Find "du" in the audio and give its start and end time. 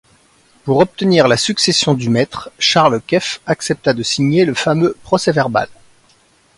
1.93-2.09